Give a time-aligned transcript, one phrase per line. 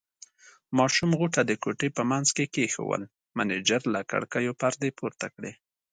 [0.77, 3.03] ماشوم غوټه د کوټې په منځ کې کېښوول،
[3.37, 5.51] مېنېجر له کړکیو پردې پورته کړې.